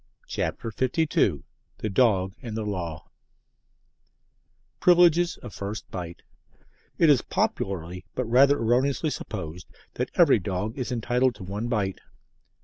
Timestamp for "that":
9.93-10.09